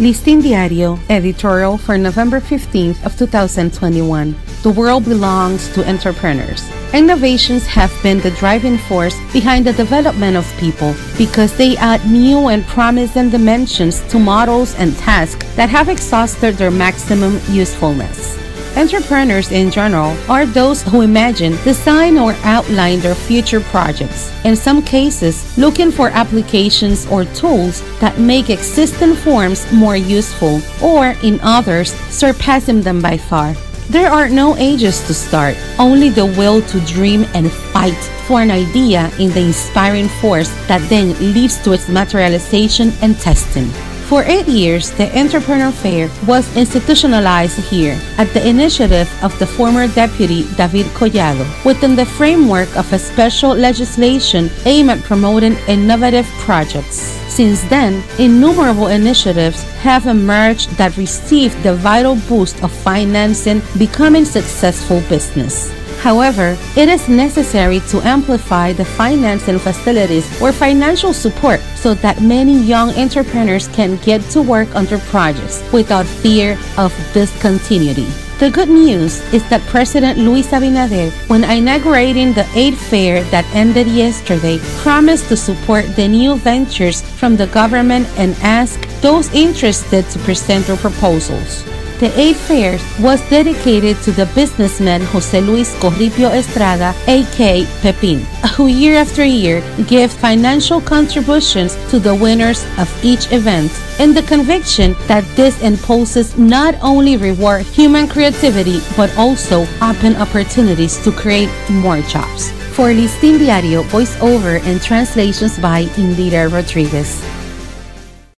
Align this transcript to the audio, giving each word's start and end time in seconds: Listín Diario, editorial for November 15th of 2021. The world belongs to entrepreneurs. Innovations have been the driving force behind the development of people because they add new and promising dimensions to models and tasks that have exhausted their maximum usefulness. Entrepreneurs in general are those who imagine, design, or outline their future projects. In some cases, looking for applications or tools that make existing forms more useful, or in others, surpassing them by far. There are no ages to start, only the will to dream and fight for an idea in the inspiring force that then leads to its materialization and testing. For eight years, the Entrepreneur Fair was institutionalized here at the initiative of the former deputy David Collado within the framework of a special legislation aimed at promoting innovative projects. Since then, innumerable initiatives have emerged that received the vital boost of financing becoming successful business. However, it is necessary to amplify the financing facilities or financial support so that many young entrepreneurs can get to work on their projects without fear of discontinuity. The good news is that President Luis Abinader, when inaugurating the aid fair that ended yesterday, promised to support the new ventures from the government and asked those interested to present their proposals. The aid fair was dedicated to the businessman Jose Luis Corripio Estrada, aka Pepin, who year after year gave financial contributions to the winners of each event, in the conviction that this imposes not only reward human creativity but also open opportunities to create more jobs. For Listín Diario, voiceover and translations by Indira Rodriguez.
Listín 0.00 0.42
Diario, 0.42 0.98
editorial 1.08 1.78
for 1.78 1.96
November 1.96 2.40
15th 2.40 3.06
of 3.06 3.16
2021. 3.16 4.34
The 4.64 4.70
world 4.70 5.04
belongs 5.04 5.72
to 5.72 5.88
entrepreneurs. 5.88 6.68
Innovations 6.92 7.64
have 7.66 7.92
been 8.02 8.18
the 8.18 8.32
driving 8.32 8.76
force 8.76 9.14
behind 9.32 9.66
the 9.66 9.72
development 9.72 10.36
of 10.36 10.52
people 10.58 10.96
because 11.16 11.56
they 11.56 11.76
add 11.76 12.04
new 12.10 12.48
and 12.48 12.66
promising 12.66 13.30
dimensions 13.30 14.00
to 14.08 14.18
models 14.18 14.74
and 14.74 14.96
tasks 14.96 15.46
that 15.54 15.68
have 15.68 15.88
exhausted 15.88 16.56
their 16.56 16.72
maximum 16.72 17.38
usefulness. 17.50 18.33
Entrepreneurs 18.76 19.52
in 19.52 19.70
general 19.70 20.16
are 20.28 20.46
those 20.46 20.82
who 20.82 21.02
imagine, 21.02 21.52
design, 21.62 22.18
or 22.18 22.34
outline 22.42 22.98
their 22.98 23.14
future 23.14 23.60
projects. 23.60 24.32
In 24.44 24.56
some 24.56 24.82
cases, 24.82 25.56
looking 25.56 25.92
for 25.92 26.08
applications 26.08 27.06
or 27.06 27.24
tools 27.26 27.82
that 28.00 28.18
make 28.18 28.50
existing 28.50 29.14
forms 29.14 29.70
more 29.70 29.96
useful, 29.96 30.60
or 30.82 31.14
in 31.22 31.38
others, 31.42 31.92
surpassing 32.10 32.82
them 32.82 33.00
by 33.00 33.16
far. 33.16 33.54
There 33.90 34.10
are 34.10 34.28
no 34.28 34.56
ages 34.56 35.06
to 35.06 35.14
start, 35.14 35.56
only 35.78 36.08
the 36.08 36.26
will 36.26 36.60
to 36.62 36.80
dream 36.80 37.26
and 37.32 37.52
fight 37.52 38.02
for 38.26 38.40
an 38.40 38.50
idea 38.50 39.08
in 39.20 39.30
the 39.30 39.40
inspiring 39.42 40.08
force 40.20 40.48
that 40.66 40.82
then 40.88 41.10
leads 41.32 41.62
to 41.62 41.72
its 41.72 41.88
materialization 41.88 42.92
and 43.02 43.16
testing. 43.20 43.70
For 44.08 44.22
eight 44.24 44.46
years, 44.46 44.90
the 44.92 45.08
Entrepreneur 45.18 45.72
Fair 45.72 46.10
was 46.26 46.44
institutionalized 46.56 47.58
here 47.70 47.98
at 48.18 48.28
the 48.34 48.46
initiative 48.46 49.08
of 49.24 49.36
the 49.38 49.46
former 49.46 49.88
deputy 49.88 50.44
David 50.56 50.86
Collado 50.92 51.46
within 51.64 51.96
the 51.96 52.04
framework 52.04 52.68
of 52.76 52.92
a 52.92 52.98
special 52.98 53.54
legislation 53.54 54.50
aimed 54.66 54.90
at 54.90 55.02
promoting 55.04 55.56
innovative 55.68 56.26
projects. 56.44 57.16
Since 57.32 57.64
then, 57.64 58.04
innumerable 58.18 58.88
initiatives 58.88 59.62
have 59.80 60.06
emerged 60.06 60.68
that 60.76 60.98
received 60.98 61.60
the 61.62 61.74
vital 61.74 62.16
boost 62.28 62.62
of 62.62 62.70
financing 62.70 63.62
becoming 63.78 64.26
successful 64.26 65.00
business. 65.08 65.72
However, 66.04 66.54
it 66.76 66.90
is 66.90 67.08
necessary 67.08 67.80
to 67.88 68.02
amplify 68.02 68.74
the 68.74 68.84
financing 68.84 69.58
facilities 69.58 70.28
or 70.42 70.52
financial 70.52 71.14
support 71.14 71.60
so 71.76 71.94
that 71.94 72.20
many 72.20 72.60
young 72.60 72.90
entrepreneurs 72.90 73.68
can 73.68 73.96
get 74.04 74.20
to 74.36 74.42
work 74.42 74.68
on 74.76 74.84
their 74.84 75.00
projects 75.08 75.64
without 75.72 76.04
fear 76.04 76.58
of 76.76 76.92
discontinuity. 77.14 78.06
The 78.38 78.50
good 78.50 78.68
news 78.68 79.22
is 79.32 79.48
that 79.48 79.62
President 79.62 80.18
Luis 80.18 80.48
Abinader, 80.48 81.10
when 81.30 81.42
inaugurating 81.42 82.34
the 82.34 82.46
aid 82.54 82.76
fair 82.76 83.24
that 83.32 83.46
ended 83.54 83.86
yesterday, 83.86 84.58
promised 84.84 85.28
to 85.28 85.38
support 85.38 85.86
the 85.96 86.06
new 86.06 86.36
ventures 86.36 87.00
from 87.00 87.36
the 87.36 87.46
government 87.46 88.06
and 88.18 88.36
asked 88.42 88.84
those 89.00 89.32
interested 89.32 90.04
to 90.10 90.18
present 90.18 90.66
their 90.66 90.76
proposals. 90.76 91.64
The 92.00 92.10
aid 92.18 92.34
fair 92.34 92.78
was 93.00 93.20
dedicated 93.30 93.96
to 94.02 94.10
the 94.10 94.26
businessman 94.34 95.00
Jose 95.14 95.40
Luis 95.40 95.72
Corripio 95.76 96.28
Estrada, 96.34 96.92
aka 97.06 97.64
Pepin, 97.82 98.20
who 98.56 98.66
year 98.66 98.96
after 98.96 99.24
year 99.24 99.62
gave 99.86 100.12
financial 100.12 100.80
contributions 100.80 101.76
to 101.90 102.00
the 102.00 102.14
winners 102.14 102.66
of 102.78 102.90
each 103.04 103.30
event, 103.30 103.70
in 104.00 104.12
the 104.12 104.22
conviction 104.22 104.96
that 105.06 105.24
this 105.36 105.54
imposes 105.62 106.36
not 106.36 106.74
only 106.82 107.16
reward 107.16 107.62
human 107.62 108.08
creativity 108.08 108.80
but 108.96 109.16
also 109.16 109.64
open 109.80 110.16
opportunities 110.16 110.98
to 111.04 111.12
create 111.12 111.50
more 111.70 112.00
jobs. 112.02 112.50
For 112.74 112.90
Listín 112.90 113.38
Diario, 113.38 113.84
voiceover 113.84 114.60
and 114.66 114.82
translations 114.82 115.60
by 115.60 115.84
Indira 115.94 116.50
Rodriguez. 116.50 117.22